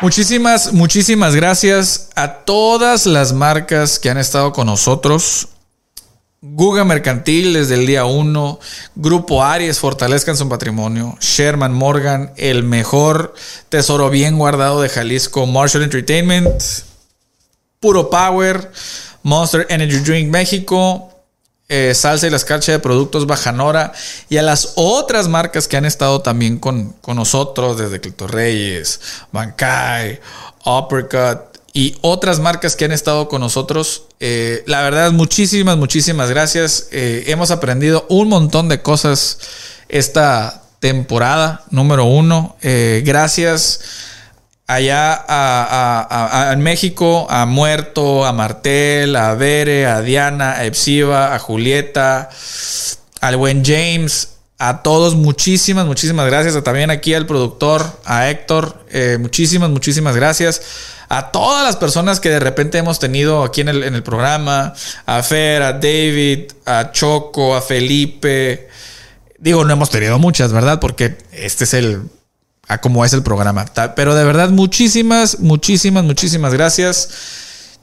Muchísimas, 0.00 0.72
muchísimas 0.72 1.34
gracias 1.34 2.08
a 2.14 2.36
todas 2.36 3.04
las 3.04 3.34
marcas 3.34 3.98
que 3.98 4.08
han 4.08 4.16
estado 4.16 4.54
con 4.54 4.68
nosotros 4.68 5.48
Guga 6.44 6.82
Mercantil 6.84 7.52
desde 7.52 7.76
el 7.76 7.86
día 7.86 8.04
1, 8.04 8.58
Grupo 8.96 9.44
Aries 9.44 9.78
fortalezcan 9.78 10.36
su 10.36 10.48
patrimonio, 10.48 11.16
Sherman 11.20 11.72
Morgan, 11.72 12.32
el 12.36 12.64
mejor 12.64 13.32
tesoro 13.68 14.10
bien 14.10 14.36
guardado 14.38 14.82
de 14.82 14.88
Jalisco, 14.88 15.46
Marshall 15.46 15.84
Entertainment, 15.84 16.60
Puro 17.78 18.10
Power, 18.10 18.72
Monster 19.22 19.68
Energy 19.68 19.98
Drink 19.98 20.32
México, 20.32 21.12
eh, 21.68 21.94
Salsa 21.94 22.26
y 22.26 22.30
las 22.30 22.44
Carchas 22.44 22.74
de 22.74 22.80
Productos 22.80 23.24
Bajanora 23.28 23.92
y 24.28 24.38
a 24.38 24.42
las 24.42 24.72
otras 24.74 25.28
marcas 25.28 25.68
que 25.68 25.76
han 25.76 25.84
estado 25.84 26.22
también 26.22 26.58
con, 26.58 26.88
con 27.02 27.18
nosotros, 27.18 27.78
desde 27.78 28.00
Clito 28.00 28.26
Reyes, 28.26 29.00
Bancay, 29.30 30.18
Uppercut, 30.64 31.51
y 31.72 31.96
otras 32.02 32.38
marcas 32.38 32.76
que 32.76 32.84
han 32.84 32.92
estado 32.92 33.28
con 33.28 33.40
nosotros. 33.40 34.04
Eh, 34.20 34.62
la 34.66 34.82
verdad, 34.82 35.12
muchísimas, 35.12 35.76
muchísimas 35.76 36.28
gracias. 36.28 36.88
Eh, 36.92 37.24
hemos 37.28 37.50
aprendido 37.50 38.06
un 38.08 38.28
montón 38.28 38.68
de 38.68 38.82
cosas 38.82 39.38
esta 39.88 40.64
temporada 40.80 41.64
número 41.70 42.04
uno. 42.04 42.56
Eh, 42.60 43.02
gracias 43.06 43.80
allá 44.66 45.24
a, 45.28 46.50
en 46.52 46.60
México, 46.60 47.26
a 47.30 47.46
Muerto, 47.46 48.26
a 48.26 48.32
Martel, 48.32 49.16
a 49.16 49.34
Bere, 49.34 49.86
a 49.86 50.02
Diana, 50.02 50.52
a 50.52 50.66
Epsiva, 50.66 51.34
a 51.34 51.38
Julieta, 51.38 52.28
al 53.20 53.36
buen 53.36 53.64
James. 53.64 54.28
A 54.58 54.82
todos, 54.82 55.16
muchísimas, 55.16 55.86
muchísimas 55.86 56.26
gracias. 56.26 56.62
También 56.62 56.90
aquí 56.90 57.14
al 57.14 57.26
productor, 57.26 57.84
a 58.04 58.30
Héctor, 58.30 58.86
muchísimas, 59.18 59.70
muchísimas 59.70 60.14
gracias 60.14 60.62
a 61.12 61.30
todas 61.30 61.62
las 61.62 61.76
personas 61.76 62.20
que 62.20 62.30
de 62.30 62.40
repente 62.40 62.78
hemos 62.78 62.98
tenido 62.98 63.44
aquí 63.44 63.60
en 63.60 63.68
el, 63.68 63.82
en 63.82 63.94
el 63.94 64.02
programa, 64.02 64.72
a 65.04 65.22
Fer, 65.22 65.62
a 65.62 65.74
David, 65.74 66.52
a 66.64 66.90
Choco, 66.90 67.54
a 67.54 67.60
Felipe. 67.60 68.70
Digo, 69.38 69.62
no 69.66 69.74
hemos 69.74 69.90
tenido 69.90 70.18
muchas, 70.18 70.54
¿verdad? 70.54 70.80
Porque 70.80 71.18
este 71.32 71.64
es 71.64 71.74
el, 71.74 72.00
a 72.66 72.80
cómo 72.80 73.04
es 73.04 73.12
el 73.12 73.22
programa. 73.22 73.66
Pero 73.94 74.14
de 74.14 74.24
verdad, 74.24 74.48
muchísimas, 74.48 75.40
muchísimas, 75.40 76.02
muchísimas 76.02 76.54
gracias. 76.54 77.10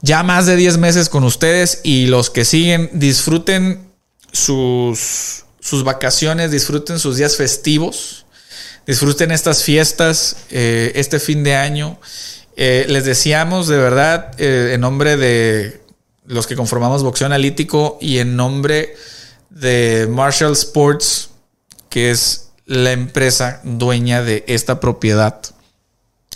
Ya 0.02 0.24
más 0.24 0.46
de 0.46 0.56
10 0.56 0.78
meses 0.78 1.08
con 1.08 1.22
ustedes 1.22 1.82
y 1.84 2.06
los 2.06 2.30
que 2.30 2.44
siguen, 2.44 2.90
disfruten 2.94 3.92
sus, 4.32 5.44
sus 5.60 5.84
vacaciones, 5.84 6.50
disfruten 6.50 6.98
sus 6.98 7.16
días 7.16 7.36
festivos, 7.36 8.26
disfruten 8.88 9.30
estas 9.30 9.62
fiestas, 9.62 10.38
eh, 10.50 10.90
este 10.96 11.20
fin 11.20 11.44
de 11.44 11.54
año. 11.54 11.96
Eh, 12.62 12.84
les 12.90 13.06
deseamos 13.06 13.68
de 13.68 13.78
verdad, 13.78 14.32
eh, 14.36 14.72
en 14.74 14.82
nombre 14.82 15.16
de 15.16 15.80
los 16.26 16.46
que 16.46 16.56
conformamos 16.56 17.02
Boxeo 17.02 17.24
Analítico 17.24 17.96
y 18.02 18.18
en 18.18 18.36
nombre 18.36 18.96
de 19.48 20.06
Marshall 20.10 20.52
Sports, 20.52 21.30
que 21.88 22.10
es 22.10 22.50
la 22.66 22.92
empresa 22.92 23.62
dueña 23.64 24.22
de 24.22 24.44
esta 24.46 24.78
propiedad. 24.78 25.40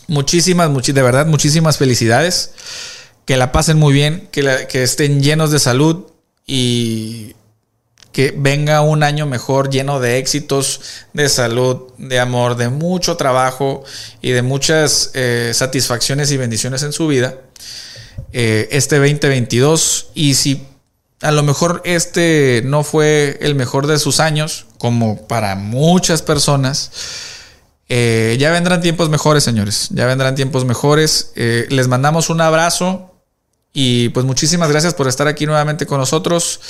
Muchísimas, 0.07 0.71
de 0.73 1.02
verdad, 1.02 1.26
muchísimas 1.26 1.76
felicidades. 1.76 2.52
Que 3.26 3.37
la 3.37 3.52
pasen 3.52 3.78
muy 3.78 3.93
bien, 3.93 4.26
que, 4.33 4.66
que 4.71 4.83
estén 4.83 5.23
llenos 5.23 5.50
de 5.50 5.59
salud 5.59 6.07
y 6.47 7.35
que 8.14 8.33
venga 8.35 8.80
un 8.80 9.02
año 9.02 9.26
mejor, 9.26 9.71
lleno 9.71 9.99
de 9.99 10.18
éxitos, 10.18 10.80
de 11.12 11.28
salud, 11.28 11.88
de 11.99 12.21
amor, 12.21 12.54
de 12.54 12.68
mucho 12.68 13.16
trabajo 13.16 13.83
y 14.23 14.30
de 14.30 14.42
muchas 14.42 15.11
eh, 15.14 15.50
satisfacciones 15.52 16.30
y 16.30 16.37
bendiciones 16.37 16.85
en 16.85 16.92
su 16.92 17.09
vida. 17.09 17.35
Eh, 18.33 18.68
este 18.71 19.00
2022 19.00 20.11
y 20.14 20.35
si 20.35 20.64
a 21.23 21.33
lo 21.33 21.42
mejor 21.42 21.83
este 21.85 22.62
no 22.64 22.85
fue 22.85 23.37
el 23.40 23.56
mejor 23.56 23.88
de 23.88 23.99
sus 23.99 24.21
años, 24.21 24.66
como 24.78 25.26
para 25.26 25.56
muchas 25.56 26.23
personas, 26.23 26.92
eh, 27.88 28.37
ya 28.38 28.52
vendrán 28.52 28.80
tiempos 28.80 29.09
mejores, 29.09 29.42
señores. 29.42 29.88
Ya 29.90 30.06
vendrán 30.06 30.37
tiempos 30.37 30.64
mejores. 30.64 31.33
les 31.35 31.88
mandamos 31.88 32.30
un 32.30 32.40
abrazo 32.40 33.11
y 33.73 34.11
pues 34.11 34.25
muchísimas 34.25 34.68
gracias 34.68 34.94
por 34.94 35.09
estar 35.09 35.26
aquí 35.26 35.47
nuevamente 35.47 35.85
con 35.85 35.99
nosotros 35.99 36.61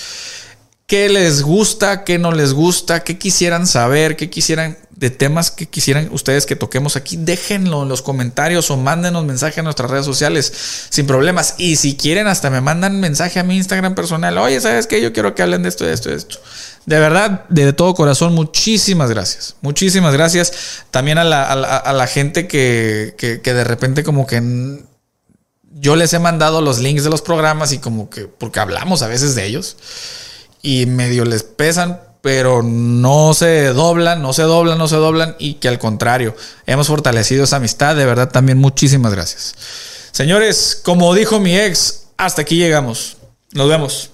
qué 0.95 1.09
les 1.09 1.43
gusta, 1.43 2.05
qué 2.05 2.21
no 2.21 2.31
les 2.31 2.53
gusta, 2.53 3.03
qué 3.03 3.19
quisieran 3.19 3.67
saber, 3.67 4.15
qué 4.15 4.31
quisieran 4.31 4.79
de 4.93 5.11
temas 5.11 5.51
que 5.51 5.67
quisieran 5.67 6.09
ustedes 6.13 6.47
que 6.47 6.55
toquemos 6.55 6.95
aquí, 6.95 7.17
déjenlo 7.17 7.83
en 7.83 7.89
los 7.89 8.01
comentarios 8.01 8.71
o 8.71 8.77
mándenos 8.77 9.25
mensaje 9.25 9.59
a 9.59 9.65
nuestras 9.65 9.91
redes 9.91 10.07
sociales 10.07 10.53
sin 10.91 11.09
problemas. 11.09 11.57
Y 11.59 11.75
si 11.75 11.97
quieren, 11.97 12.29
hasta 12.29 12.49
me 12.49 12.61
mandan 12.61 13.01
mensaje 13.01 13.41
a 13.41 13.43
mi 13.43 13.57
Instagram 13.57 13.97
personal. 13.97 14.39
Oye, 14.39 14.61
¿sabes 14.61 14.87
qué? 14.87 15.03
Yo 15.03 15.13
quiero 15.13 15.35
que 15.35 15.43
hablen 15.43 15.65
de 15.65 15.69
esto, 15.71 15.85
de 15.85 15.95
esto, 15.95 16.11
de 16.11 16.15
esto. 16.15 16.39
De 16.87 17.01
verdad, 17.01 17.45
de 17.49 17.73
todo 17.73 17.93
corazón, 17.95 18.33
muchísimas 18.33 19.11
gracias. 19.11 19.57
Muchísimas 19.63 20.13
gracias 20.13 20.85
también 20.93 21.19
a 21.19 21.25
la, 21.25 22.07
gente 22.07 22.47
que, 22.47 23.17
que 23.19 23.53
de 23.53 23.65
repente 23.65 24.05
como 24.05 24.29
que 24.29 24.41
yo 25.73 25.97
les 25.97 26.13
he 26.13 26.21
mandado 26.21 26.61
los 26.61 26.79
links 26.79 27.03
de 27.03 27.11
los 27.11 27.21
programas 27.21 27.73
y 27.73 27.79
como 27.79 28.09
que, 28.11 28.29
porque 28.29 28.61
hablamos 28.61 29.03
a 29.03 29.09
veces 29.09 29.35
de 29.35 29.45
ellos 29.45 29.77
y 30.65 30.87
medio 30.87 31.27
les 31.27 31.43
pesan, 31.43 32.01
pero 32.23 32.63
no 32.63 33.35
se 33.35 33.67
doblan, 33.67 34.23
no 34.23 34.33
se 34.33 34.43
doblan, 34.43 34.79
no 34.79 34.89
se 34.89 34.97
doblan 34.97 35.37
y 35.39 35.55
que 35.55 35.69
al 35.69 35.79
contrario, 35.79 36.35
hemos 36.65 36.87
fortalecido 36.87 37.45
esa 37.45 37.57
amistad. 37.57 37.95
De 37.95 38.07
verdad, 38.07 38.31
también 38.31 38.57
muchísimas 38.57 39.13
gracias. 39.13 39.55
Señores, 40.11 40.81
como 40.83 41.15
dijo 41.15 41.39
mi 41.39 41.57
ex, 41.57 42.07
hasta 42.17 42.43
aquí 42.43 42.57
llegamos. 42.57 43.19
Nos 43.53 43.69
vemos. 43.69 44.14